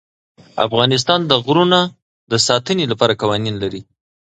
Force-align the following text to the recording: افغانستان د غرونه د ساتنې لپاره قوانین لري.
افغانستان 0.65 1.19
د 1.31 1.31
غرونه 1.45 1.79
د 2.31 2.33
ساتنې 2.47 2.85
لپاره 2.91 3.17
قوانین 3.21 3.55
لري. 3.63 3.81